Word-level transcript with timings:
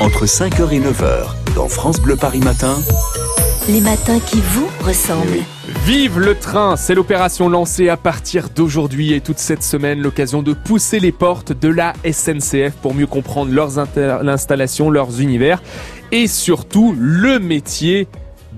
entre 0.00 0.26
5h 0.26 0.72
et 0.72 0.80
9h 0.80 1.54
dans 1.54 1.68
France 1.68 2.00
Bleu 2.00 2.16
Paris 2.16 2.38
Matin. 2.38 2.76
Les 3.68 3.80
matins 3.80 4.20
qui 4.20 4.40
vous 4.40 4.68
ressemblent. 4.84 5.42
Vive 5.84 6.20
le 6.20 6.36
train 6.36 6.76
C'est 6.76 6.94
l'opération 6.94 7.48
lancée 7.48 7.88
à 7.88 7.96
partir 7.96 8.48
d'aujourd'hui 8.50 9.12
et 9.12 9.20
toute 9.20 9.38
cette 9.38 9.62
semaine, 9.62 10.00
l'occasion 10.00 10.42
de 10.42 10.52
pousser 10.52 11.00
les 11.00 11.12
portes 11.12 11.52
de 11.52 11.68
la 11.68 11.94
SNCF 12.10 12.74
pour 12.80 12.94
mieux 12.94 13.06
comprendre 13.06 13.52
leurs 13.52 13.78
installations, 13.78 14.90
leurs 14.90 15.20
univers 15.20 15.62
et 16.12 16.26
surtout 16.26 16.94
le 16.98 17.38
métier 17.38 18.08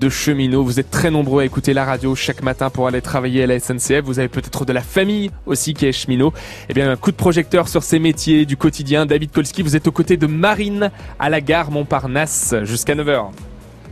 de 0.01 0.09
cheminot. 0.09 0.63
Vous 0.63 0.79
êtes 0.79 0.89
très 0.89 1.11
nombreux 1.11 1.43
à 1.43 1.45
écouter 1.45 1.73
la 1.73 1.85
radio 1.85 2.15
chaque 2.15 2.41
matin 2.41 2.71
pour 2.71 2.87
aller 2.87 3.01
travailler 3.01 3.43
à 3.43 3.47
la 3.47 3.59
SNCF. 3.59 4.01
Vous 4.03 4.17
avez 4.17 4.27
peut-être 4.27 4.65
de 4.65 4.73
la 4.73 4.81
famille 4.81 5.29
aussi 5.45 5.75
qui 5.75 5.85
est 5.85 5.91
cheminot. 5.91 6.33
Eh 6.69 6.73
bien, 6.73 6.91
un 6.91 6.95
coup 6.95 7.11
de 7.11 7.15
projecteur 7.15 7.67
sur 7.67 7.83
ces 7.83 7.99
métiers 7.99 8.45
du 8.45 8.57
quotidien. 8.57 9.05
David 9.05 9.31
Kolski, 9.31 9.61
vous 9.61 9.75
êtes 9.75 9.87
aux 9.87 9.91
côtés 9.91 10.17
de 10.17 10.25
Marine 10.25 10.89
à 11.19 11.29
la 11.29 11.39
gare 11.39 11.69
Montparnasse 11.69 12.55
jusqu'à 12.63 12.95
9h. 12.95 13.29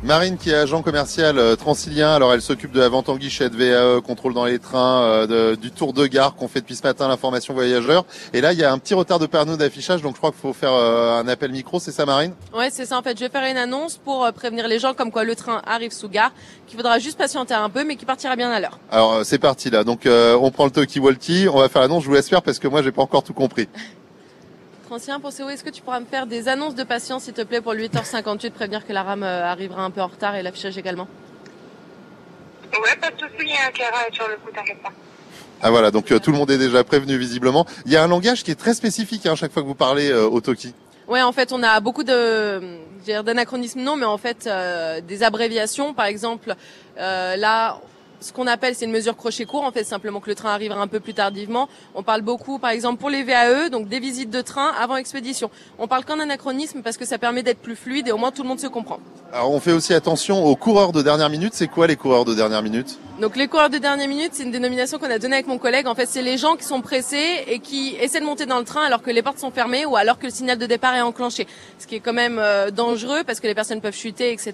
Marine 0.02 0.38
qui 0.38 0.50
est 0.50 0.56
agent 0.56 0.82
commercial 0.82 1.38
euh, 1.38 1.58
transilien, 1.58 2.14
alors 2.14 2.34
elle 2.34 2.42
s'occupe 2.42 2.72
de 2.72 2.80
la 2.80 2.88
vente 2.88 3.10
en 3.10 3.18
guichet, 3.18 3.50
de 3.50 3.58
VAE, 3.58 4.00
contrôle 4.00 4.34
dans 4.34 4.46
les 4.46 4.58
trains, 4.58 5.02
euh, 5.02 5.58
du 5.58 5.72
tour 5.72 5.92
de 5.92 6.08
gare 6.08 6.36
qu'on 6.36 6.48
fait 6.48 6.62
depuis 6.62 6.78
ce 6.78 6.84
matin, 6.84 7.10
l'information 7.10 7.54
voyageur. 7.54 8.06
Et 8.34 8.40
là, 8.40 8.54
il 8.54 8.60
y 8.60 8.64
a 8.64 8.72
un 8.72 8.78
petit 8.78 8.94
retard 8.94 9.20
de 9.20 9.26
panneau 9.26 9.58
d'affichage, 9.58 10.02
donc 10.02 10.14
je 10.14 10.20
crois 10.20 10.32
qu'il 10.32 10.40
faut 10.40 10.54
faire 10.54 10.72
euh, 10.72 11.20
un 11.20 11.28
appel 11.28 11.52
micro, 11.52 11.82
c'est 11.82 11.92
ça 11.92 12.06
Marine? 12.06 12.32
Ouais, 12.54 12.70
c'est 12.72 12.86
ça 12.86 12.98
en 12.98 13.02
fait. 13.02 13.18
Je 13.18 13.26
vais 13.26 13.30
faire 13.30 13.44
une 13.44 13.58
annonce 13.58 13.98
pour 13.98 14.26
prévenir 14.32 14.70
les 14.70 14.80
gens 14.80 14.94
comme 14.94 15.12
quoi 15.12 15.26
le 15.26 15.36
train 15.36 15.62
arrive 15.68 15.92
sous 15.92 16.08
gare, 16.08 16.32
qu'il 16.66 16.78
faudra 16.78 16.98
juste 17.00 17.18
patienter 17.18 17.54
un 17.54 17.70
peu, 17.70 17.84
mais 17.84 17.98
qui 17.98 18.06
partira 18.06 18.38
bien 18.38 18.52
à 18.52 18.62
l'heure. 18.62 18.80
Alors 18.90 19.20
c'est 19.26 19.40
parti 19.40 19.70
là, 19.70 19.84
donc 19.84 20.08
on 20.08 20.52
prend 20.52 20.64
le 20.64 20.72
talkie-walkie, 20.72 21.50
on 21.50 21.60
va 21.60 21.68
faire 21.68 21.82
l'annonce, 21.82 22.04
je 22.04 22.08
vous 22.08 22.16
laisse 22.16 22.30
faire 22.30 22.42
parce 22.42 22.58
que 22.58 22.70
moi 22.70 22.82
j'ai 22.82 22.94
pas 22.94 23.02
encore 23.02 23.24
tout 23.24 23.34
compris. 23.34 23.68
Ancien 24.92 25.20
pour 25.20 25.30
est-ce 25.30 25.64
que 25.64 25.70
tu 25.70 25.84
pourras 25.84 26.00
me 26.00 26.06
faire 26.06 26.26
des 26.26 26.48
annonces 26.48 26.74
de 26.74 26.84
patience, 26.84 27.24
s'il 27.24 27.34
te 27.34 27.44
plaît, 27.44 27.62
pour 27.62 27.74
le 27.74 27.84
8h58, 27.84 28.50
prévenir 28.50 28.88
que 28.88 28.92
la 28.92 29.04
rame 29.04 29.22
euh, 29.22 29.46
arrivera 29.46 29.84
un 29.84 29.92
peu 29.92 30.02
en 30.02 30.08
retard 30.08 30.36
et 30.36 30.42
l'affichage 30.42 30.80
également? 30.80 31.08
Ouais, 32.74 32.96
pas 33.00 33.12
de 33.12 33.20
souci, 33.20 33.36
il 33.42 33.50
y 33.50 33.54
a 33.54 33.68
un 33.68 33.72
Clara 33.72 34.06
sur 34.12 34.28
le 34.28 34.38
coup, 34.38 34.50
t'inquiète 34.52 34.82
pas. 34.82 34.92
Ah 35.62 35.70
voilà, 35.70 35.92
donc 35.92 36.12
euh, 36.12 36.18
tout 36.18 36.32
le 36.32 36.38
monde 36.38 36.50
est 36.50 36.58
déjà 36.58 36.84
prévenu 36.84 37.18
visiblement. 37.18 37.68
Il 37.86 37.92
y 37.92 37.98
a 37.98 38.04
un 38.04 38.08
langage 38.08 38.44
qui 38.44 38.50
est 38.50 38.60
très 38.60 38.74
spécifique 38.74 39.28
hein, 39.28 39.36
chaque 39.36 39.52
fois 39.52 39.62
que 39.62 39.68
vous 39.68 39.76
parlez 39.76 40.10
euh, 40.10 40.28
au 40.28 40.42
Toki. 40.42 40.74
Ouais, 41.08 41.22
en 41.22 41.34
fait, 41.34 41.52
on 41.52 41.62
a 41.62 41.80
beaucoup 41.80 42.04
de 42.04 42.62
d'anachronismes 43.24 43.82
non, 43.82 43.96
mais 43.96 44.06
en 44.06 44.18
fait 44.18 44.48
des 45.08 45.24
abréviations. 45.24 45.96
Par 45.96 46.06
exemple, 46.06 46.54
là, 46.98 47.82
ce 48.20 48.34
qu'on 48.34 48.48
appelle, 48.48 48.76
c'est 48.76 48.86
une 48.86 48.92
mesure 48.92 49.16
crochet 49.16 49.46
court, 49.46 49.64
en 49.64 49.72
fait, 49.72 49.84
simplement 49.84 50.20
que 50.20 50.30
le 50.30 50.36
train 50.36 50.50
arrivera 50.50 50.82
un 50.82 50.88
peu 50.88 51.00
plus 51.00 51.14
tardivement. 51.14 51.70
On 51.96 52.04
parle 52.04 52.22
beaucoup, 52.22 52.60
par 52.60 52.72
exemple, 52.72 53.00
pour 53.00 53.10
les 53.10 53.24
VAE, 53.24 53.70
donc 53.70 53.88
des 53.88 54.00
visites 54.00 54.30
de 54.30 54.42
train 54.42 54.72
avant 54.80 54.98
expédition. 54.98 55.50
On 55.78 55.88
parle 55.88 56.06
qu'en 56.06 56.20
anachronisme 56.20 56.82
parce 56.82 56.98
que 56.98 57.06
ça 57.06 57.18
permet 57.18 57.44
d'être 57.44 57.60
plus 57.60 57.76
fluide 57.76 58.08
et 58.08 58.12
au 58.12 58.18
moins 58.18 58.32
tout 58.32 58.44
le 58.44 58.50
monde 58.50 58.60
se 58.60 58.68
comprend. 58.68 59.00
Alors, 59.32 59.52
on 59.52 59.60
fait 59.60 59.72
aussi 59.72 59.94
attention 59.94 60.46
aux 60.46 60.56
coureurs 60.56 60.92
de 60.92 61.02
dernière 61.02 61.30
minute. 61.30 61.54
C'est 61.54 61.68
quoi 61.68 61.88
les 61.88 61.96
coureurs 61.96 62.26
de 62.26 62.34
dernière 62.34 62.64
minute? 62.64 62.98
Donc 63.20 63.36
les 63.36 63.50
coureurs 63.50 63.70
de 63.70 63.78
dernière 63.78 64.08
minute, 64.08 64.30
c'est 64.32 64.44
une 64.44 64.52
dénomination 64.52 64.98
qu'on 64.98 65.12
a 65.12 65.20
donnée 65.20 65.36
avec 65.36 65.48
mon 65.48 65.58
collègue. 65.58 65.88
En 65.88 65.96
fait, 65.96 66.06
c'est 66.06 66.22
les 66.22 66.38
gens 66.38 66.56
qui 66.56 66.64
sont 66.64 66.80
pressés 66.80 67.44
et 67.48 67.60
qui 67.60 67.98
essaient 68.00 68.22
de 68.22 68.26
monter 68.26 68.46
dans 68.46 68.60
le 68.60 68.64
train 68.64 68.82
alors 68.82 69.02
que 69.02 69.12
les 69.12 69.22
portes 69.22 69.40
sont 69.40 69.52
fermées 69.52 69.86
ou 69.86 69.98
alors 69.98 70.18
que 70.18 70.26
le 70.26 70.32
signal 70.32 70.58
de 70.58 70.66
départ 70.66 70.96
est 70.96 71.02
enclenché. 71.02 71.46
Ce 71.80 71.86
qui 71.86 71.96
est 71.96 72.00
quand 72.00 72.14
même 72.14 72.40
euh, 72.40 72.72
dangereux 72.72 73.24
parce 73.28 73.42
que 73.42 73.48
les 73.48 73.56
personnes 73.56 73.82
peuvent 73.82 73.96
chuter, 73.96 74.32
etc. 74.32 74.54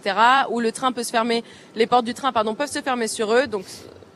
Ou 0.50 0.60
le 0.62 0.72
train 0.72 0.92
peut 0.92 1.04
se 1.04 1.12
fermer, 1.12 1.44
les 1.76 1.86
portes 1.86 2.06
du 2.06 2.16
train, 2.16 2.32
pardon, 2.32 2.56
peuvent 2.56 2.72
se 2.72 2.82
fermer 2.82 3.08
sur 3.08 3.32
eux. 3.34 3.46
Donc 3.46 3.55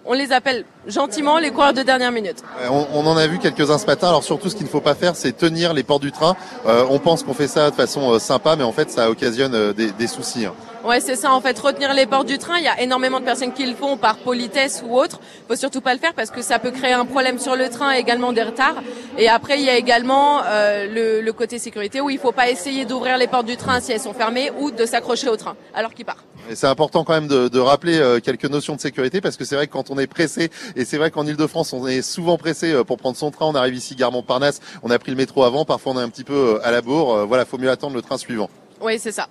on 0.10 0.14
les 0.14 0.32
appelle 0.32 0.66
gentiment 0.88 1.38
les 1.38 1.52
coureurs 1.52 1.74
de 1.74 1.84
dernière 1.84 2.12
minute. 2.12 2.38
On, 2.72 3.06
en 3.06 3.16
a 3.16 3.28
vu 3.28 3.38
quelques-uns 3.38 3.78
ce 3.78 3.86
matin. 3.86 4.08
Alors 4.08 4.24
surtout, 4.24 4.50
ce 4.50 4.56
qu'il 4.56 4.66
ne 4.66 4.70
faut 4.72 4.82
pas 4.82 4.96
faire, 4.96 5.16
c'est 5.16 5.34
tenir 5.34 5.74
les 5.74 5.84
portes 5.84 6.02
du 6.02 6.12
train. 6.12 6.36
Euh, 6.66 6.84
on 6.90 6.98
pense 6.98 7.22
qu'on 7.22 7.36
fait 7.36 7.48
ça 7.48 7.70
de 7.70 7.76
façon 7.76 8.14
euh, 8.14 8.18
sympa, 8.18 8.56
mais 8.56 8.64
en 8.64 8.72
fait, 8.72 8.90
ça 8.90 9.12
occasionne 9.12 9.54
euh, 9.54 9.72
des, 9.74 10.08
soucis. 10.08 10.48
Hein. 10.48 10.56
Ouais, 10.84 11.00
c'est 11.00 11.16
ça. 11.16 11.32
En 11.32 11.42
fait, 11.42 11.60
retenir 11.60 11.94
les 11.94 12.08
portes 12.08 12.26
du 12.26 12.40
train, 12.40 12.58
il 12.58 12.64
y 12.64 12.68
a 12.68 12.82
énormément 12.82 13.20
de 13.20 13.26
personnes 13.26 13.54
qui 13.54 13.68
le 13.68 13.76
font 13.76 13.98
par 13.98 14.18
politesse 14.18 14.84
ou 14.88 14.98
autre. 14.98 15.20
Faut 15.48 15.56
surtout 15.56 15.82
pas 15.82 15.94
le 15.94 16.00
faire 16.00 16.16
parce 16.16 16.32
que 16.32 16.42
ça 16.42 16.58
peut 16.58 16.72
créer 16.72 16.94
un 16.94 17.06
problème 17.06 17.38
sur 17.38 17.56
le 17.56 17.70
train, 17.70 17.92
également 17.92 18.32
des 18.34 18.42
retards. 18.42 18.82
Et 19.18 19.30
après, 19.30 19.60
il 19.60 19.66
y 19.66 19.70
a 19.70 19.78
également 19.78 20.42
le, 20.42 21.22
le, 21.22 21.34
côté 21.34 21.60
sécurité 21.60 22.02
où 22.02 22.10
il 22.10 22.18
faut 22.18 22.32
pas 22.32 22.50
essayer 22.50 22.86
d'ouvrir 22.86 23.18
les 23.18 23.28
portes 23.28 23.46
du 23.46 23.58
train 23.58 23.80
si 23.80 23.92
elles 23.92 24.00
sont 24.00 24.14
fermées 24.14 24.52
ou 24.60 24.72
de 24.72 24.86
s'accrocher 24.86 25.30
au 25.30 25.36
train 25.36 25.56
alors 25.74 25.94
qu'il 25.94 26.06
part. 26.06 26.24
Et 26.50 26.56
c'est 26.56 26.68
important 26.68 27.04
quand 27.04 27.14
même 27.14 27.28
de, 27.28 27.48
de 27.48 27.60
rappeler 27.60 28.20
quelques 28.24 28.46
notions 28.46 28.76
de 28.76 28.82
sécurité 28.82 29.22
parce 29.22 29.38
que 29.38 29.46
c'est 29.46 29.56
vrai 29.56 29.68
que 29.68 29.74
quand 29.74 29.92
on 29.92 30.00
est 30.00 30.08
pressé, 30.08 30.50
et 30.76 30.84
c'est 30.84 30.98
vrai 30.98 31.12
qu'en 31.12 31.26
Ile-de-France, 31.28 31.74
on 31.74 31.86
est 31.88 32.02
souvent 32.02 32.38
pressé 32.38 32.84
pour 32.86 32.98
prendre 32.98 33.16
son 33.16 33.30
train. 33.30 33.46
On 33.46 33.56
arrive 33.56 33.76
ici, 33.76 33.96
gare 33.96 34.12
Montparnasse, 34.12 34.60
on 34.82 34.90
a 34.90 34.98
pris 34.98 35.12
le 35.12 35.18
métro 35.18 35.44
avant. 35.44 35.64
Parfois, 35.64 35.94
on 35.94 36.00
est 36.00 36.04
un 36.04 36.10
petit 36.10 36.24
peu 36.24 36.60
à 36.64 36.72
la 36.72 36.82
bourre. 36.82 37.28
Voilà, 37.28 37.46
faut 37.46 37.60
mieux 37.60 37.70
attendre 37.70 37.96
le 37.96 38.02
train 38.02 38.18
suivant. 38.18 38.50
Oui, 38.82 38.98
c'est 38.98 39.12
ça. 39.12 39.28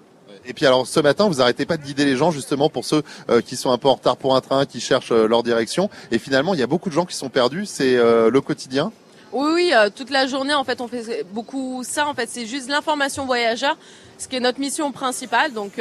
Et 0.47 0.53
puis 0.55 0.67
alors 0.67 0.87
ce 0.87 1.01
matin, 1.01 1.29
vous 1.29 1.41
arrêtez 1.43 1.67
pas 1.67 1.77
de 1.77 1.83
guider 1.83 2.05
les 2.05 2.17
gens 2.17 2.31
justement 2.31 2.69
pour 2.69 2.85
ceux 2.85 3.03
euh, 3.29 3.41
qui 3.41 3.57
sont 3.57 3.71
un 3.71 3.79
peu 3.79 3.89
en 3.89 3.95
retard 3.95 4.17
pour 4.17 4.37
un 4.37 4.41
train, 4.41 4.65
qui 4.65 4.81
cherchent 4.81 5.13
euh, 5.13 5.27
leur 5.27 5.43
direction. 5.43 5.91
Et 6.11 6.19
finalement, 6.19 6.55
il 6.55 6.61
y 6.61 6.63
a 6.63 6.67
beaucoup 6.67 6.89
de 6.89 6.95
gens 6.95 7.05
qui 7.05 7.17
sont 7.17 7.29
perdus. 7.29 7.67
C'est 7.67 7.97
euh, 7.97 8.31
le 8.31 8.41
quotidien. 8.41 8.93
Oui, 9.33 9.51
oui, 9.55 9.73
toute 9.95 10.09
la 10.09 10.27
journée 10.27 10.55
en 10.55 10.65
fait, 10.65 10.81
on 10.81 10.89
fait 10.89 11.23
beaucoup 11.33 11.83
ça. 11.85 12.07
En 12.07 12.15
fait, 12.15 12.29
c'est 12.31 12.47
juste 12.47 12.71
l'information 12.71 13.27
voyageur, 13.27 13.77
ce 14.17 14.27
qui 14.27 14.37
est 14.37 14.41
notre 14.41 14.59
mission 14.59 14.91
principale. 14.91 15.53
Donc 15.53 15.73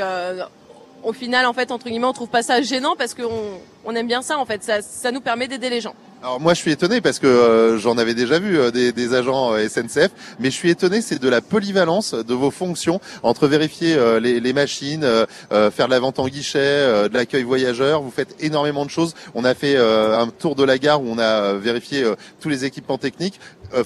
au 1.07 1.13
final, 1.13 1.45
en 1.45 1.53
fait, 1.53 1.71
entre 1.71 1.87
guillemets, 1.87 2.05
on 2.05 2.11
trouve 2.13 2.27
pas 2.27 2.43
ça 2.43 2.61
gênant 2.61 2.95
parce 2.97 3.13
qu'on 3.13 3.61
on 3.85 3.95
aime 3.95 4.07
bien 4.07 4.21
ça. 4.21 4.37
En 4.37 4.45
fait, 4.45 4.61
ça, 4.61 4.81
ça 4.81 5.09
nous 5.11 5.21
permet 5.21 5.47
d'aider 5.47 5.69
les 5.69 5.79
gens. 5.79 5.95
Alors 6.21 6.41
moi 6.41 6.55
je 6.55 6.59
suis 6.59 6.71
étonné 6.71 6.99
parce 6.99 7.19
que 7.19 7.27
euh, 7.27 7.77
j'en 7.77 7.97
avais 7.99 8.15
déjà 8.15 8.39
vu 8.39 8.57
euh, 8.57 8.71
des, 8.71 8.91
des, 8.91 9.13
agents 9.13 9.53
euh, 9.53 9.67
SNCF, 9.69 10.09
mais 10.39 10.49
je 10.49 10.55
suis 10.55 10.71
étonné 10.71 10.99
c'est 10.99 11.21
de 11.21 11.29
la 11.29 11.41
polyvalence 11.41 12.15
de 12.15 12.33
vos 12.33 12.49
fonctions 12.49 12.99
entre 13.21 13.47
vérifier 13.47 13.95
les, 14.19 14.39
les, 14.39 14.53
machines, 14.53 15.05
faire 15.51 15.85
de 15.85 15.91
la 15.91 15.99
vente 15.99 16.17
en 16.17 16.27
guichet, 16.27 17.07
de 17.07 17.13
l'accueil 17.13 17.43
voyageur. 17.43 18.01
Vous 18.01 18.11
faites 18.11 18.35
énormément 18.39 18.83
de 18.83 18.89
choses. 18.89 19.13
On 19.35 19.45
a 19.45 19.53
fait 19.53 19.77
un 19.77 20.27
tour 20.27 20.55
de 20.55 20.63
la 20.63 20.79
gare 20.79 21.01
où 21.01 21.07
on 21.07 21.19
a 21.19 21.53
vérifié 21.53 22.03
tous 22.39 22.49
les 22.49 22.65
équipements 22.65 22.97
techniques. 22.97 23.39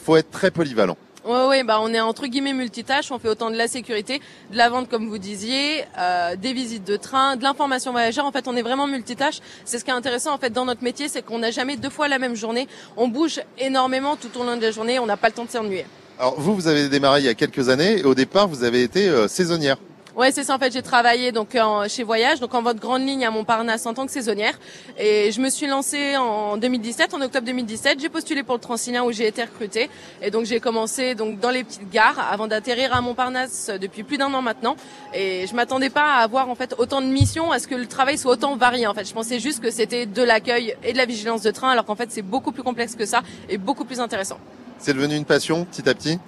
faut 0.04 0.16
être 0.16 0.32
très 0.32 0.52
polyvalent. 0.52 0.98
Ouais, 1.24 1.64
bah 1.64 1.78
on 1.82 1.94
est 1.94 2.00
entre 2.00 2.26
guillemets 2.26 2.54
multitâche. 2.54 3.12
On 3.12 3.20
fait 3.20 3.30
autant 3.30 3.52
de 3.52 3.56
la 3.56 3.68
sécurité, 3.68 4.22
de 4.52 4.58
la 4.58 4.70
vente 4.70 4.90
comme 4.90 5.08
vous 5.08 5.20
disiez, 5.20 5.86
euh, 6.00 6.36
des 6.36 6.52
visites 6.52 6.84
de 6.84 6.98
train, 6.98 7.36
de 7.36 7.44
l'information 7.44 7.92
voyageur. 7.92 8.26
En 8.26 8.32
fait, 8.32 8.48
on 8.48 8.56
est 8.56 8.64
vraiment 8.64 8.88
multitâche. 8.88 9.40
C'est 9.64 9.78
ce 9.78 9.86
qui 9.86 9.92
est 9.92 9.94
intéressant 9.94 10.34
en 10.34 10.40
fait 10.40 10.50
dans 10.50 10.66
notre 10.66 10.84
métier, 10.84 11.08
c'est 11.10 11.22
qu'on 11.22 11.38
n'a 11.38 11.52
jamais 11.52 11.78
deux 11.78 11.92
fois 11.92 12.08
la 12.08 12.18
même 12.18 12.36
journée. 12.36 12.68
On 12.98 13.08
bouge 13.08 13.40
énormément 13.60 14.16
tout 14.16 14.36
au 14.40 14.44
long 14.44 14.58
de 14.58 14.62
la 14.64 14.72
journée. 14.72 14.98
On 14.98 15.06
n'a 15.06 15.18
pas 15.18 15.28
le 15.28 15.34
temps 15.34 15.46
de 15.46 15.52
s'ennuyer. 15.52 15.86
Alors 16.18 16.40
vous, 16.40 16.56
vous 16.56 16.68
avez 16.68 16.90
démarré 16.90 17.20
il 17.20 17.26
y 17.26 17.30
a 17.30 17.36
quelques 17.36 17.70
années. 17.70 18.00
Et 18.00 18.04
au 18.04 18.16
départ, 18.16 18.48
vous 18.48 18.64
avez 18.64 18.82
été 18.82 19.08
euh, 19.08 19.28
saisonnière. 19.28 19.78
Ouais, 20.14 20.32
c'est 20.34 20.44
ça. 20.44 20.56
En 20.56 20.60
fait, 20.60 20.74
j'ai 20.74 20.82
travaillé 20.82 21.32
donc 21.32 21.58
chez 21.88 22.04
Voyage, 22.04 22.42
donc 22.42 22.54
en 22.54 22.62
votre 22.62 22.80
grande 22.80 23.02
ligne 23.02 23.26
à 23.26 23.32
Montparnasse 23.32 23.86
en 23.86 23.94
tant 23.94 24.06
que 24.06 24.12
saisonnière. 24.12 24.60
Et 24.98 25.32
je 25.32 25.40
me 25.40 25.50
suis 25.50 25.68
lancée 25.68 26.18
en 26.18 26.58
2017, 26.58 27.14
en 27.14 27.22
octobre 27.22 27.46
2017. 27.46 28.00
J'ai 28.02 28.10
postulé 28.10 28.44
pour 28.44 28.56
le 28.56 28.60
Transilien 28.60 29.04
où 29.04 29.12
j'ai 29.14 29.26
été 29.26 29.42
recrutée. 29.42 29.90
Et 30.22 30.30
donc 30.30 30.46
j'ai 30.46 30.60
commencé 30.60 31.16
donc 31.16 31.40
dans 31.40 31.50
les 31.50 31.64
petites 31.64 31.90
gares 31.90 32.20
avant 32.30 32.48
d'atterrir 32.48 32.94
à 32.94 33.00
Montparnasse 33.00 33.72
depuis 33.80 34.04
plus 34.04 34.18
d'un 34.18 34.34
an 34.34 34.42
maintenant. 34.42 34.76
Et 35.14 35.48
je 35.48 35.56
m'attendais 35.56 35.90
pas 35.90 36.16
à 36.16 36.24
avoir 36.24 36.50
en 36.50 36.56
fait 36.56 36.76
autant 36.78 37.02
de 37.02 37.08
missions, 37.08 37.52
à 37.52 37.60
ce 37.60 37.68
que 37.68 37.76
le 37.76 37.86
travail 37.88 38.18
soit 38.18 38.34
autant 38.34 38.58
varié. 38.58 38.88
En 38.88 38.94
fait, 38.94 39.08
je 39.08 39.14
pensais 39.14 39.40
juste 39.40 39.62
que 39.62 39.72
c'était 39.72 40.06
de 40.06 40.24
l'accueil 40.24 40.76
et 40.84 40.92
de 40.92 40.98
la 40.98 41.06
vigilance 41.06 41.42
de 41.42 41.52
train, 41.52 41.70
alors 41.70 41.86
qu'en 41.86 41.96
fait 41.96 42.12
c'est 42.12 42.22
beaucoup 42.22 42.52
plus 42.52 42.64
complexe 42.64 42.96
que 42.96 43.06
ça 43.06 43.22
et 43.48 43.58
beaucoup 43.58 43.86
plus 43.86 44.02
intéressant. 44.02 44.40
C'est 44.78 44.94
devenu 44.94 45.16
une 45.16 45.26
passion 45.26 45.64
petit 45.64 45.88
à 45.88 45.94
petit? 45.94 46.20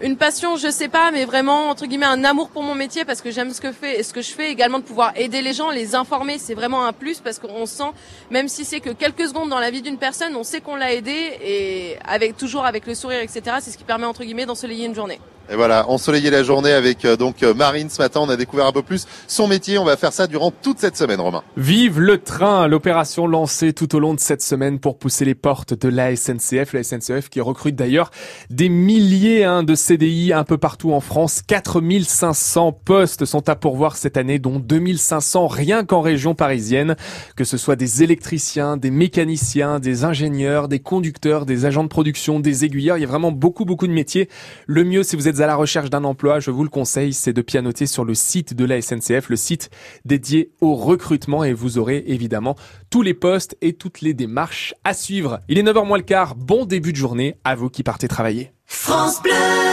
Une 0.00 0.16
passion, 0.16 0.56
je 0.56 0.70
sais 0.70 0.88
pas, 0.88 1.10
mais 1.10 1.24
vraiment 1.24 1.70
entre 1.70 1.86
guillemets 1.86 2.06
un 2.06 2.24
amour 2.24 2.50
pour 2.50 2.62
mon 2.62 2.74
métier 2.74 3.04
parce 3.04 3.20
que 3.20 3.30
j'aime 3.30 3.52
ce 3.52 3.60
que 3.60 3.72
fais 3.72 3.98
et 3.98 4.02
ce 4.02 4.12
que 4.12 4.22
je 4.22 4.30
fais 4.30 4.50
également 4.50 4.78
de 4.78 4.84
pouvoir 4.84 5.12
aider 5.16 5.42
les 5.42 5.52
gens, 5.52 5.70
les 5.70 5.94
informer, 5.94 6.38
c'est 6.38 6.54
vraiment 6.54 6.86
un 6.86 6.92
plus 6.92 7.20
parce 7.20 7.38
qu'on 7.38 7.66
sent, 7.66 7.90
même 8.30 8.48
si 8.48 8.64
c'est 8.64 8.80
que 8.80 8.90
quelques 8.90 9.26
secondes 9.26 9.48
dans 9.48 9.58
la 9.58 9.70
vie 9.70 9.82
d'une 9.82 9.98
personne, 9.98 10.36
on 10.36 10.44
sait 10.44 10.60
qu'on 10.60 10.76
l'a 10.76 10.92
aidé 10.92 11.38
et 11.42 11.96
avec 12.04 12.36
toujours 12.36 12.64
avec 12.64 12.86
le 12.86 12.94
sourire, 12.94 13.20
etc. 13.20 13.56
C'est 13.60 13.70
ce 13.70 13.78
qui 13.78 13.84
permet 13.84 14.06
entre 14.06 14.22
guillemets 14.22 14.46
d'ensoleiller 14.46 14.86
une 14.86 14.94
journée. 14.94 15.20
Et 15.50 15.56
voilà, 15.56 15.88
ensoleiller 15.88 16.28
la 16.28 16.42
journée 16.42 16.72
avec 16.72 17.06
euh, 17.06 17.16
donc 17.16 17.42
euh, 17.42 17.54
Marine 17.54 17.88
ce 17.88 18.02
matin. 18.02 18.20
On 18.22 18.28
a 18.28 18.36
découvert 18.36 18.66
un 18.66 18.72
peu 18.72 18.82
plus 18.82 19.06
son 19.26 19.48
métier. 19.48 19.78
On 19.78 19.84
va 19.84 19.96
faire 19.96 20.12
ça 20.12 20.26
durant 20.26 20.50
toute 20.50 20.78
cette 20.78 20.96
semaine, 20.96 21.20
Romain. 21.20 21.42
Vive 21.56 22.00
le 22.00 22.18
train 22.18 22.68
L'opération 22.68 23.26
lancée 23.26 23.72
tout 23.72 23.96
au 23.96 23.98
long 23.98 24.12
de 24.12 24.20
cette 24.20 24.42
semaine 24.42 24.78
pour 24.78 24.98
pousser 24.98 25.24
les 25.24 25.34
portes 25.34 25.72
de 25.72 25.88
la 25.88 26.14
SNCF. 26.14 26.74
La 26.74 26.82
SNCF 26.82 27.30
qui 27.30 27.40
recrute 27.40 27.76
d'ailleurs 27.76 28.10
des 28.50 28.68
milliers 28.68 29.44
hein, 29.44 29.62
de 29.62 29.74
CDI 29.74 30.34
un 30.34 30.44
peu 30.44 30.58
partout 30.58 30.92
en 30.92 31.00
France. 31.00 31.40
4500 31.46 32.72
postes 32.84 33.24
sont 33.24 33.48
à 33.48 33.56
pourvoir 33.56 33.96
cette 33.96 34.18
année, 34.18 34.38
dont 34.38 34.58
2500 34.58 35.46
rien 35.46 35.82
qu'en 35.84 36.02
région 36.02 36.34
parisienne. 36.34 36.94
Que 37.36 37.44
ce 37.44 37.56
soit 37.56 37.76
des 37.76 38.02
électriciens, 38.02 38.76
des 38.76 38.90
mécaniciens, 38.90 39.80
des 39.80 40.04
ingénieurs, 40.04 40.68
des 40.68 40.80
conducteurs, 40.80 41.46
des 41.46 41.64
agents 41.64 41.84
de 41.84 41.88
production, 41.88 42.38
des 42.38 42.66
aiguilleurs. 42.66 42.98
Il 42.98 43.00
y 43.00 43.04
a 43.04 43.08
vraiment 43.08 43.32
beaucoup, 43.32 43.64
beaucoup 43.64 43.86
de 43.86 43.92
métiers. 43.92 44.28
Le 44.66 44.84
mieux, 44.84 45.02
si 45.02 45.16
vous 45.16 45.28
à 45.40 45.46
la 45.46 45.56
recherche 45.56 45.90
d'un 45.90 46.04
emploi, 46.04 46.40
je 46.40 46.50
vous 46.50 46.62
le 46.62 46.68
conseille, 46.68 47.12
c'est 47.12 47.32
de 47.32 47.42
pianoter 47.42 47.86
sur 47.86 48.04
le 48.04 48.14
site 48.14 48.54
de 48.54 48.64
la 48.64 48.80
SNCF, 48.80 49.28
le 49.28 49.36
site 49.36 49.70
dédié 50.04 50.52
au 50.60 50.74
recrutement 50.74 51.44
et 51.44 51.52
vous 51.52 51.78
aurez 51.78 52.04
évidemment 52.06 52.56
tous 52.90 53.02
les 53.02 53.14
postes 53.14 53.56
et 53.60 53.72
toutes 53.72 54.00
les 54.00 54.14
démarches 54.14 54.74
à 54.84 54.94
suivre. 54.94 55.40
Il 55.48 55.58
est 55.58 55.62
9h 55.62 55.86
moins 55.86 55.98
le 55.98 56.04
quart, 56.04 56.34
bon 56.34 56.64
début 56.64 56.92
de 56.92 56.96
journée 56.96 57.36
à 57.44 57.54
vous 57.54 57.70
qui 57.70 57.82
partez 57.82 58.08
travailler. 58.08 58.52
France 58.66 59.22
Bleu 59.22 59.67